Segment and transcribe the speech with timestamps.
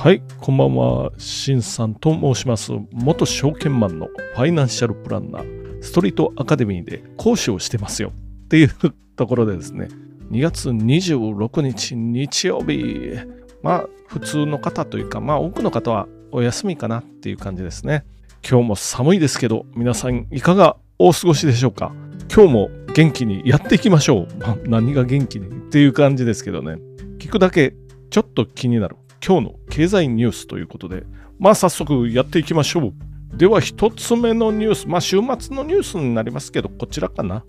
[0.00, 1.10] はい、こんばんは。
[1.18, 2.70] しんさんと申します。
[2.92, 8.12] 元証券マンのファイナンシャルプランナー、ストリートアカデミーで講師をしてますよ。
[8.44, 8.70] っていう
[9.16, 9.88] ところでですね、
[10.30, 13.16] 2月26日日曜日、
[13.60, 18.04] まあ普通の方というか、まあ多くの方はお休みかなっていう感じですね。
[18.48, 21.92] 今日も寒いですけど、皆さんいかがお過ごしでしょうか？
[22.32, 24.38] 今日も元気にやっていきましょう。
[24.38, 26.76] ま、何が元気にっていう感じですけどね。
[27.18, 27.74] 聞くだけ
[28.10, 28.94] ちょっと気になる
[29.24, 31.04] 今日の経済ニュースということで、
[31.38, 33.36] まあ早速やっていきましょう。
[33.36, 37.44] では一つ目のニュース、まあ週末のニュースになりますけど、こちらかな。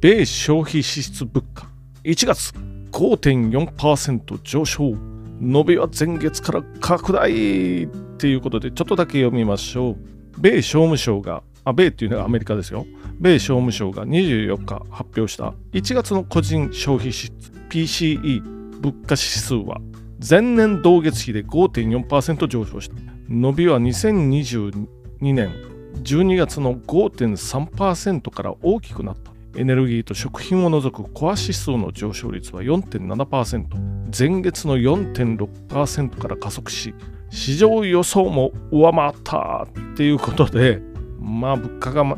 [0.00, 1.68] 米消費支出物価、
[2.04, 2.52] 1月
[2.92, 4.94] 5.4%上昇。
[5.40, 7.86] 伸びは前月から拡大っ
[8.16, 9.96] ていうことで、ちょっとだけ読みましょう。
[10.38, 12.86] 米商務省が、あ、米っていうのはアメリカですよ。
[13.18, 18.40] 米商務省が24日発表した1月の個人消費支出 PCE
[18.80, 19.80] 物価指数は
[20.28, 22.96] 前年同月比で5.4%上昇した。
[23.28, 24.86] 伸びは2022
[25.20, 25.52] 年
[26.02, 29.32] 12月の5.3%から大きくなった。
[29.58, 33.66] エネルギーと食品を除くコア指数の上昇率は4.7%、
[34.16, 36.94] 前月の4.6%から加速し、
[37.30, 40.80] 市場予想も上回ったっていうことで、
[41.22, 42.16] まあ物価が、ま、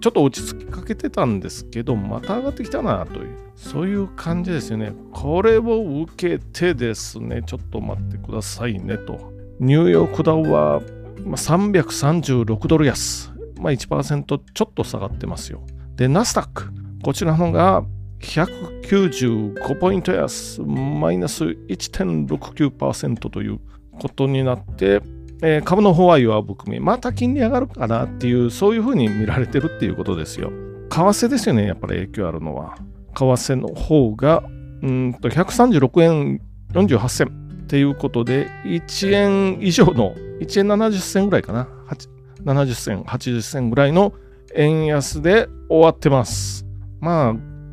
[0.00, 4.92] ちょっと落ち着きかけてたんですけど、また上がってきたなという、そういう感じですよね。
[5.12, 9.32] これを受けてですね、ちょっと待ってくださいねと。
[9.60, 10.82] ニューヨークダウは
[11.24, 15.62] 336ドル安、まあ、1%ちょっと下がってますよ。
[15.96, 16.70] で、ナスダック、
[17.02, 17.84] こちらのが
[18.20, 23.60] 195ポイント安、マイナス1.69%という
[24.00, 25.00] ことになって、
[25.42, 30.50] えー、株の方は弱含み、また金利上がるかなっていう、そういうふうに見られてるっていうことですよ。
[30.88, 32.76] 為替ですよね、やっぱり影響あるのは。
[33.14, 34.42] 為替の方が、
[34.82, 36.40] うんと136円
[36.72, 37.26] 48銭
[37.64, 41.68] っていうことで、1円以上の、1円70銭ぐらいかな。
[42.44, 44.12] 70銭、80銭ぐらいの
[44.54, 46.64] 円安で終わってます。
[47.00, 47.30] まあ、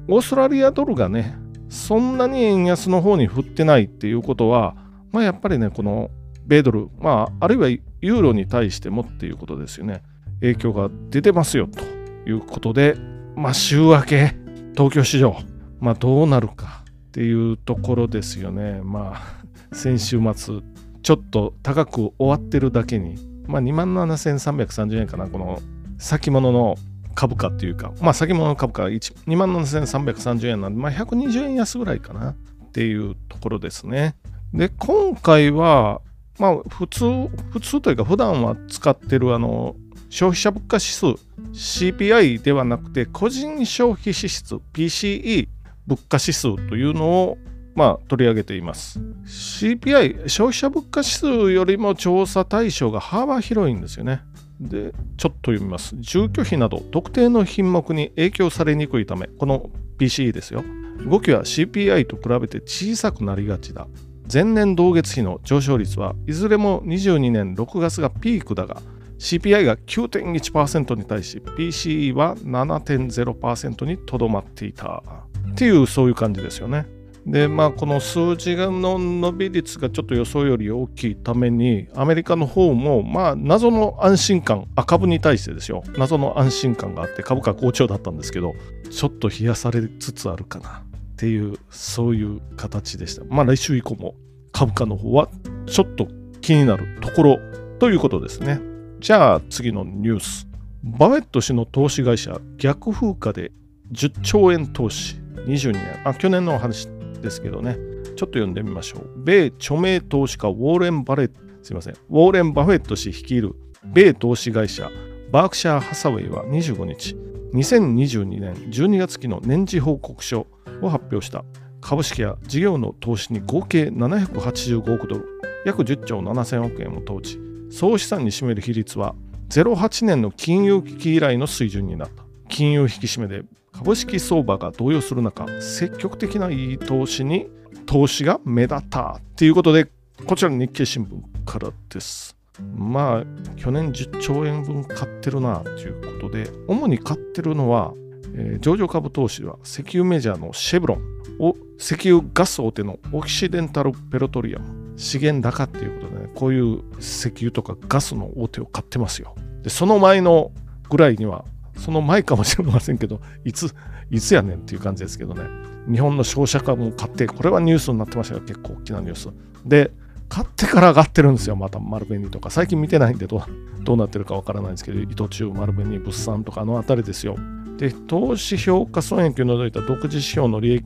[0.08, 1.38] オーストラリアドルがね、
[1.70, 4.76] そんなに円安の方に振ってないっていうことは、
[5.12, 6.10] まあやっぱりね、この
[6.46, 10.04] 米ドル、まあ、あるいはユーロに対してもっていうことですよね。
[10.42, 11.84] 影響が出てますよと
[12.30, 12.96] いうことで、
[13.36, 14.36] まあ、週明け、
[14.74, 15.36] 東京市場、
[15.80, 18.82] まあ、どうなるかっていうところですよね。
[18.84, 20.60] まあ、先週末、
[21.02, 23.16] ちょっと高く終わってるだけに、
[23.48, 25.62] まあ、2万7330円かな、この
[25.98, 26.76] 先物の
[27.16, 32.36] 株価っていうか、まあ、先物の株価2万7330円なんで、まあ、120円安ぐらいかなっ
[32.72, 34.16] ていうところですね。
[34.54, 36.02] で、今回は、
[36.40, 39.76] まあ、普通、普通というか、普段は使ってるあの
[40.10, 41.06] 消費者物価指数
[41.54, 45.48] CPI ではなくて、個人消費支出 PCE
[45.88, 47.38] 物価指数というのを、
[47.76, 49.00] まあ、取り上げています。
[49.26, 54.22] CPI、消費者物価指数よりも調査対象が幅広いんですよね。
[54.60, 55.96] で、ちょっと読みます。
[56.00, 60.64] 住居費など特定の品目に影響されにくいため、この PCE ですよ。
[61.06, 63.88] 動きは CPI と比べて小さくなりがちだ。
[64.32, 68.82] 前年同月比の上昇率はいずれも22年6月がピークだが
[69.20, 75.04] CPI が9.1%に対し PCE は7.0%にとどまっていた。
[75.52, 76.86] っていうそういう感じですよね。
[77.26, 85.84] でまあこの数字の伸び率がちょっと予想より大きいためにアメリカの方もまあ謎の安心感あ株に対してですよ。
[85.98, 88.56] 謎の安心感があって株価好調だったんですけど
[88.92, 90.84] ちょっと冷やされつつあるかな。
[91.24, 93.24] っていうそういう形でした。
[93.30, 94.14] まあ来週以降も
[94.52, 95.30] 株価の方は
[95.66, 96.10] ちょっと
[96.42, 97.40] 気になるところ
[97.80, 98.60] ということですね。
[99.00, 100.50] じゃあ次のニュース。
[100.84, 103.54] バフェット氏の投資会社逆風化で
[103.94, 105.16] 10兆円投資
[105.48, 106.02] 22年。
[106.04, 106.90] あ、去年の話
[107.22, 107.78] ですけどね。
[108.04, 109.24] ちょっと読んでみましょう。
[109.24, 111.94] 米著名投資家ウォーレン・バレット、すいません。
[111.94, 114.92] ウォーレン・バフェット氏率いる米投資会社
[115.32, 117.16] バークシャー・ハサウェイは25日、
[117.54, 120.48] 2022年12月期の年次報告書
[120.84, 121.44] を発表した
[121.82, 125.26] 株式や事業の投資に合計785億ドル、
[125.66, 127.40] 約10兆7000億円を投じ、
[127.72, 129.16] 総資産に占める比率は
[129.50, 132.24] 08年の金融危機以来の水準になった。
[132.50, 137.50] 金融引き締めで株式相場が動揺する中、積極的ないい投資に
[137.86, 139.90] 投資が目立ったということで、
[140.26, 141.10] こちら日経新聞
[141.46, 142.38] からです。
[142.76, 147.94] まあ、去年10兆円分買ってるなということで、主に買ってるのは、
[148.36, 151.02] えー、上場株投資は石油メジャーのシェブロン
[151.40, 160.52] を石油ガス大手のオキシデンタルペロトリアム資源高っていうことでねこういう石油とかガスの大手を買ってますよでその前の
[160.90, 161.46] ぐらいには
[161.78, 163.74] その前かもしれませんけどいつ
[164.12, 165.44] いつやねんっていう感じですけどね
[165.92, 169.30] 日本の商社株も買ってこれはニュースになってましたよ結構大きなニュース
[169.66, 169.92] で
[170.34, 172.50] 買ってから上がってるんですよ、また丸紅とか。
[172.50, 173.44] 最近見てないんでどう
[173.84, 177.36] どうなってるかわからないんですけど、伊藤忠、丸紅、物産とかのあたりですよ。
[177.78, 180.86] で、投資評価損益を除いた独自指標の利益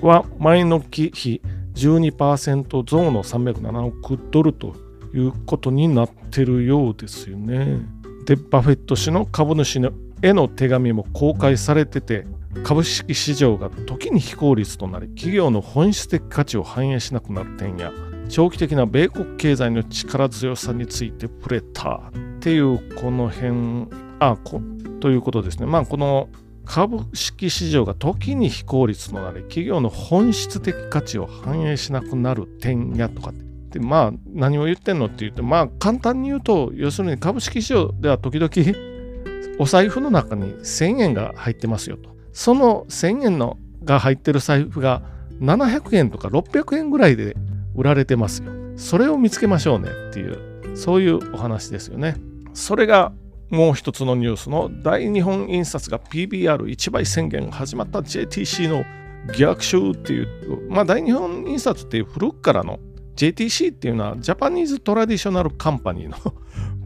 [0.00, 1.40] は前の期比
[1.74, 4.74] 12%増の307億ドルと
[5.14, 7.80] いうことになってるようですよね。
[8.26, 9.80] で、バフェット氏の株主
[10.22, 12.26] への手紙も公開されてて、
[12.64, 17.90] 株式市場が時に非効率となり、企業の本質的価値を反映しなくなる点や、
[18.28, 23.88] 長期的な米国経済の力強さについて触れたっていうこの辺
[24.30, 24.60] あこ
[25.00, 25.66] ということですね。
[25.66, 26.28] まあこの
[26.64, 33.34] 株式市場が時に非効率となり企業の本質的価値を反映しなくなる点やとかっ
[33.70, 38.78] てまあ何を言ってんのって言ってまあ簡単に言うと要するに株式市場では時々
[39.58, 45.02] お財布の中に1000円が入ってますよとその1000円のが入ってる財布が
[45.40, 47.36] 700円とか600円ぐらいで
[47.74, 48.52] 売られてますよ。
[48.76, 52.16] それを見つけましょうねっていう、そういうお話ですよね。
[52.54, 53.12] それが
[53.52, 58.82] もう一つのニュースの大日本印刷が PBR1 倍宣言が始まった JTC の
[59.36, 62.80] 逆襲っていう、まあ大日本印刷っていう古くからの
[63.14, 66.16] JTC っていうのはジャパニーズトラディショナルカンパニーの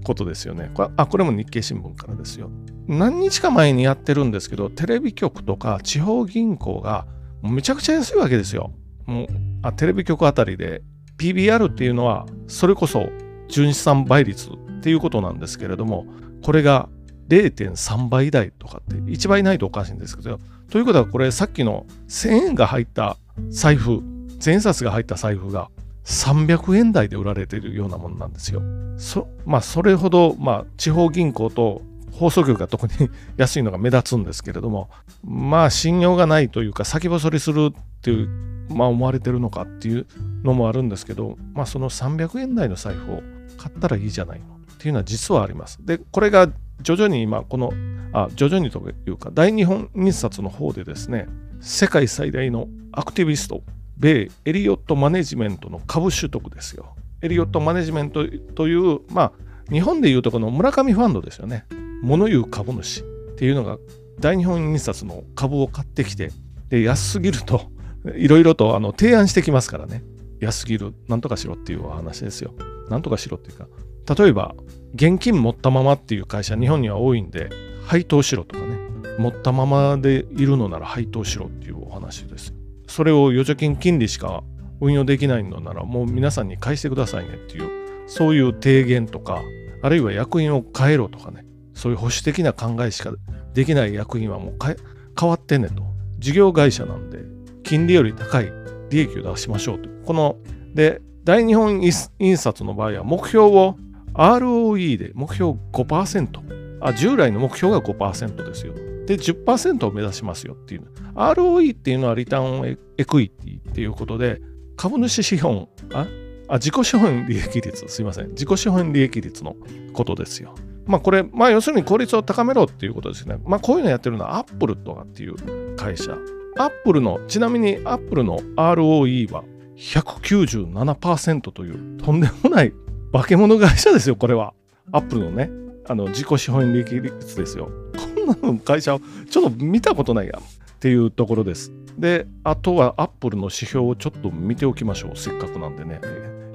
[0.03, 0.73] ことですよね。
[0.75, 2.51] これあこれも日経新聞からですよ。
[2.89, 7.07] 何日か前にやってるんですけど、テレビ局とか地方銀行が
[7.43, 8.73] めちゃくちゃ安いわけですよ。
[9.07, 9.27] もう
[9.62, 10.83] あテレビ局あたりで
[11.17, 13.09] PBR っていうのはそれこそ
[13.49, 16.07] 純資産倍率っていうことなんですけれども
[16.47, 16.89] これが
[17.29, 20.39] 0.3倍台とかって1倍ないとおかしいんですけど
[20.71, 23.17] ということはこれさっきの1000円が入った
[23.49, 24.01] 財布
[24.39, 25.71] 全冊が入った財布が
[26.05, 28.63] 300円台で売られているようなものなんですよ。
[28.97, 31.83] そまあそれほど、まあ、地方銀行と
[32.13, 34.89] 放送局が特に安いのが目立つんですけれども
[35.25, 38.29] まあ信用がないというか先細りするっていう
[38.69, 40.07] まあ、思われてるのかっていう
[40.43, 43.23] のもあるんですけど、まあ、その300円台の財布を
[43.57, 45.84] 買ったらいいじゃないのっていうのは実はあります。
[45.84, 46.49] で、これが
[46.82, 47.73] 徐々に今、この、
[48.12, 51.26] あ、徐々にというか、大日本印刷の方でですね、
[51.61, 53.62] 世界最大のアクティビスト、
[53.99, 56.94] 米エリオットマネジメントの株取得ですよ。
[57.23, 58.25] エリオットマネジメント
[58.55, 59.32] という、まあ、
[59.73, 61.64] 日本でいうとこの村上ファンドですよね。
[62.02, 63.05] 物言う株主っ
[63.37, 63.78] ていうのが
[64.20, 66.31] 大日本印刷の株を買ってきて、
[66.69, 67.70] で、安すぎると、
[68.14, 70.02] いろいろとあの提案してきますからね。
[70.40, 72.52] 安すぎる、なんとかしろっていうお話ですよ。
[72.90, 73.67] なんとかしろっていうか、
[74.14, 74.55] 例えば、
[74.94, 77.50] 現金持ったままっていう会社、日本には多いんで、
[77.85, 78.77] 配当しろとかね、
[79.19, 82.55] 持ったままでいるのなら配当しろっていうお話です。
[82.87, 84.43] それを預貯金金利しか
[84.81, 87.69] 運用できないのなら、もう皆さんに返してくださいねっていう、
[88.06, 89.43] そういう提言とか、
[89.83, 91.44] あるいは役員を変えろとかね、
[91.75, 93.12] そういう保守的な考えしか
[93.55, 95.83] できない役員はもう変わってねと。
[96.19, 97.21] 事業会社なんで、
[97.62, 98.50] 金利より高い
[98.91, 99.88] 利益を出しましょうと。
[100.05, 100.37] この、
[100.75, 103.77] で、大日本印刷の場合は目標を
[104.17, 106.79] ROE で目標5%。
[106.81, 108.75] あ、従来の目標が5%ですよ。
[109.07, 110.85] で、10%を目指しますよっていう。
[111.15, 114.41] ROE っていうのはリターンエクイティっていうことで、
[114.77, 116.07] 株主資本、あ、
[116.49, 118.29] あ自己資本利益率、すいません。
[118.31, 119.57] 自己資本利益率の
[119.93, 120.55] ことですよ。
[120.87, 123.38] まあこれ、まあ要するに効率を高めろっていうことですね。
[123.45, 126.12] まあこういうのやってるのはアップルとかっていう会社。
[126.59, 129.45] アップルの、ちなみにアップルの ROE は
[129.76, 132.73] 197%というとんでもない
[133.18, 134.52] 化け物会社ですよ、これは。
[134.92, 135.50] アップルのね、
[135.88, 137.70] あの自己資本利益率ですよ。
[137.96, 140.42] こんなの会社をちょっと見たことないやんっ
[140.80, 141.73] ていうところです。
[141.99, 145.16] で、あとはアップルの指標をちょっと見ておきましょう。
[145.16, 146.00] せっかくなんでね。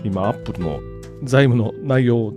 [0.03, 0.79] 今、アップルの
[1.23, 2.33] 財務の内容を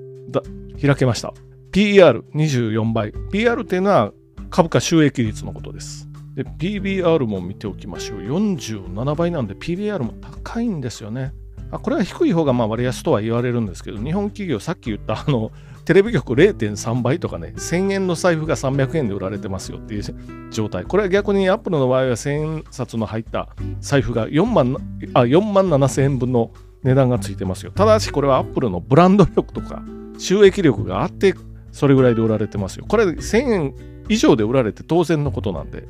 [0.80, 1.32] 開けました。
[1.72, 3.12] PR24 倍。
[3.30, 4.12] PR っていうのは
[4.50, 6.08] 株価収益率のことです。
[6.34, 8.18] で、PBR も見ておきましょう。
[8.20, 11.32] 47倍なんで PBR も高いんですよね。
[11.70, 15.50] あこれは低い方がまあ割安とは言われるんですけど、日本企業、さっき言ったあの
[15.84, 20.02] テレビ局0.3倍とかね、1000円の財布が300円で売られてますよっていう
[20.50, 20.84] 状態。
[20.84, 23.48] これは逆にアップルの場合は1000円札の入った
[23.80, 24.76] 財布が4万
[25.14, 26.50] あ4万7000円分の
[26.82, 27.72] 値段がついてますよ。
[27.72, 29.82] ただしこれはアップルのブランド力とか
[30.18, 31.34] 収益力があって、
[31.72, 32.84] それぐらいで売られてますよ。
[32.86, 33.74] これ1000円
[34.08, 35.88] 以上で売られて当然のことなんで、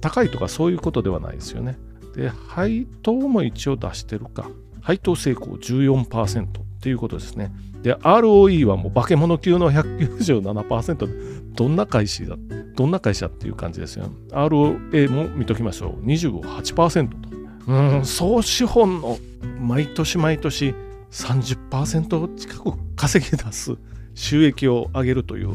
[0.00, 1.78] 高いとかそういうことではないですよね。
[2.14, 4.48] で、配当も一応出してるか。
[4.80, 7.52] 配当成功14%っていうことですね。
[7.82, 11.30] で、ROE はもう化け物級の197%。
[11.54, 12.36] どんな会社だ
[12.76, 14.12] どんな会社っていう感じですよ、ね。
[14.30, 16.06] ROA も見ときましょう。
[16.06, 17.16] 28%と。
[17.66, 19.18] うん、総資本の
[19.60, 20.74] 毎年毎年
[21.10, 23.76] 30%近く稼ぎ出す
[24.14, 25.50] 収益を上げるという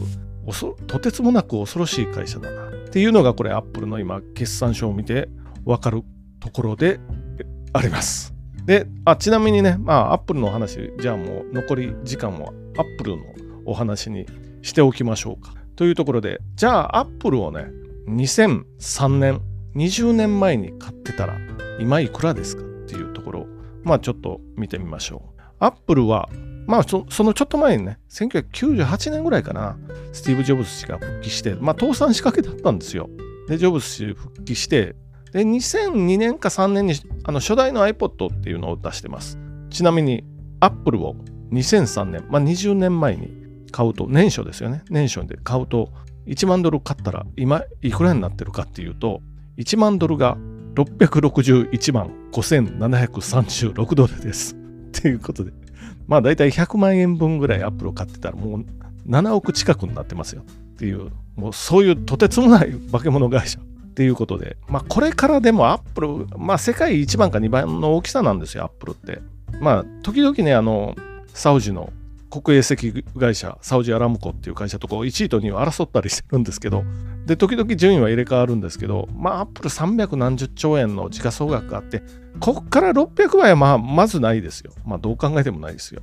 [0.88, 5.28] とてつもなく恐ろしい会社だなっていうのがこれアップルの今決算書を見て
[5.66, 6.04] 分かる
[6.40, 7.00] ところで
[7.74, 8.35] あります。
[8.66, 13.24] で、あちなみにね、まあ、アップルの話、じゃあもう残り時間はアップルの
[13.66, 14.26] お話に
[14.62, 15.54] しておきましょうか。
[15.76, 17.68] というところで、じゃあアップルをね、
[18.08, 19.42] 2003年、
[19.76, 21.38] 20年前に買ってたら、
[21.80, 23.48] 今いくらですかっていうところを、
[23.84, 25.42] まあちょっと見てみましょう。
[25.60, 26.30] アップルは、
[26.66, 29.78] まあそのちょっと前にね、1998年ぐらいかな、
[30.12, 33.10] スティーブ・ジョブズ氏が復帰して、まあ倒産しかけだったんですよ。
[33.48, 34.96] で、ジョブズ氏復帰して、
[35.36, 39.38] で、2002年か3年にあの初代の iPod っていうのを出してます。
[39.70, 40.24] ちなみに、
[40.62, 41.18] アップルを
[41.52, 43.32] 2003年、まあ20年前に
[43.70, 44.82] 買うと、年初ですよね。
[44.90, 45.90] 年初で買うと、
[46.26, 49.22] 1万ドル買ったら今いくらになってるかっていうと、
[49.58, 50.38] 1万ドルが
[50.76, 54.56] 661万5736ドルです。
[54.94, 55.52] ということで、
[56.08, 58.66] まあ大体100万円分ぐらいアップルを買ってたらもう
[59.06, 63.60] 7億近くになってますよっていう、もうそういうとてつもない化け物会社
[63.96, 69.22] っていうことで、まあこれからでもアップル、まあ世界1番か2番の大きさなんですよ、アップルって。
[69.62, 70.96] まあ時々ね、あの、
[71.34, 71.94] サウジの
[72.30, 72.76] 国営石
[73.18, 76.84] 会社サウジアラムコっていう会社とこう1位と2位を争ったりしてるんですけど。
[77.26, 82.04] で時々順位は入れ替わるんですけどまあアップル300何十兆円の時価総額があって
[82.40, 84.74] こっから600倍はまあまずないですよ。
[84.86, 86.02] まあどう考えてもないですよ。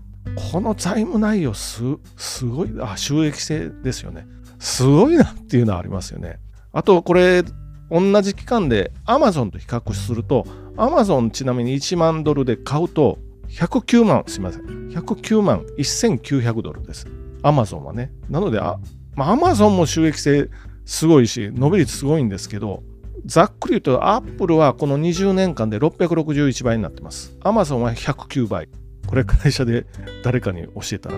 [0.50, 1.82] この財務内容す
[2.16, 4.26] すごいあ収益性ですよね。
[4.58, 6.40] すごいなっていうのはありますよね。
[6.72, 7.44] あとこれ
[7.92, 10.46] 同じ期間でアマゾンと比較すると
[10.76, 13.18] アマゾンちなみに1万ドルで買うと
[13.52, 14.62] 109万、すみません。
[14.88, 17.06] 109万1900ドルです。
[17.42, 18.10] アマゾンはね。
[18.30, 18.78] なので、あ
[19.14, 20.48] まあ、アマゾンも収益性
[20.86, 22.82] すごいし、伸び率すごいんですけど、
[23.26, 27.36] ざっくり言うと、アップルはこの20年間で661倍になってます。
[27.42, 28.68] アマゾンは109倍。
[29.06, 29.84] これ会社で
[30.22, 31.16] 誰かに教えたら、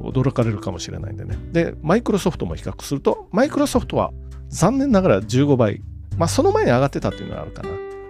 [0.00, 1.36] 驚かれるかもしれないんでね。
[1.52, 4.12] で、マイクロソフトも比較すると、マイクロソフトは
[4.48, 5.82] 残念ながら15倍。
[6.16, 7.68] まあ、その前に上がってたっていうのがあるかな。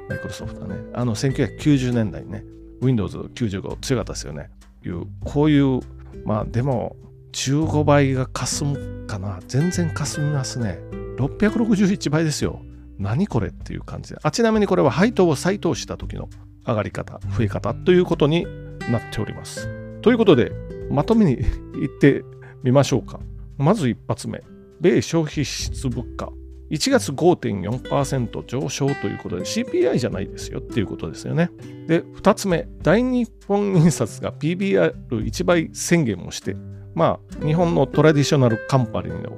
[0.08, 0.76] マイクロソフトはね。
[0.92, 2.44] あの、1990年代にね。
[2.82, 4.50] Windows95 強かったですよね。
[4.84, 5.80] いうこういう、
[6.24, 6.96] まあでも
[7.32, 9.40] 15倍が霞むかな。
[9.46, 10.78] 全然霞みますね。
[11.18, 12.62] 661倍ですよ。
[12.98, 14.20] 何これっていう感じで。
[14.22, 16.28] あちなみにこれは配当を再投資した時の
[16.66, 18.46] 上がり方、増え方ということに
[18.90, 19.68] なっております。
[20.02, 20.52] ということで、
[20.90, 21.46] まとめに言
[21.86, 22.24] って
[22.62, 23.20] みましょうか。
[23.56, 24.42] まず一発目。
[24.80, 26.32] 米消費支出物価。
[26.70, 31.50] 1月5.4%上昇ということで CPI じゃないですよっていうことですよね。
[31.88, 36.56] で、2つ目、大日本印刷が PBR1 倍宣言をして、
[36.94, 39.36] まあ、日本のトラディショナルカンパニーの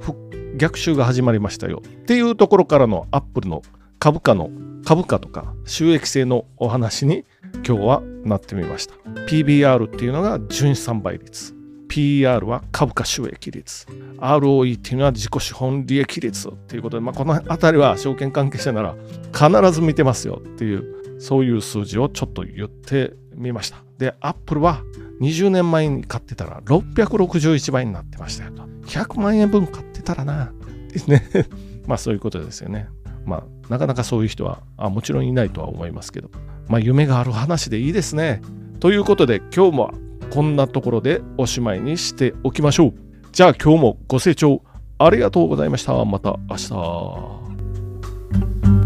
[0.56, 3.62] 逆襲が始まりましたよっていうところからのアップルの
[3.98, 4.50] 株価の
[4.84, 7.24] 株価とか収益性のお話に
[7.66, 8.94] 今日はなってみました。
[9.26, 11.54] PBR っていうのが純資産倍率。
[11.92, 18.96] PER は株価収益率、ROE っていうのは自己資本利益率ということで、まあ、この辺りは証券関係者なら
[19.34, 23.76] 必ず見てますよっていう、そういう数字をちょっと言ってみました。
[23.98, 24.82] で、Apple は
[25.20, 28.62] 20年前に買ってたら661倍になってましたよと。
[28.86, 30.50] 100万円分買ってたらな。
[30.88, 31.28] ですね。
[31.86, 32.88] まあそういうことですよね。
[33.26, 36.30] まあなかなかそういう人はあもちろんいないとは思いますけど、
[36.68, 38.40] まあ、夢がある話でいいですね。
[38.80, 39.92] ということで今日も
[40.30, 42.94] こんなところでおしまいにしておきましょう。
[43.32, 44.62] じゃあ今日もご清聴
[44.98, 46.04] ありがとうございました。
[46.04, 48.81] また明日。